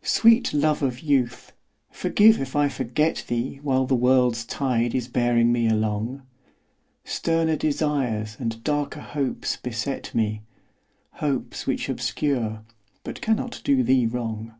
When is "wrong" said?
14.06-14.54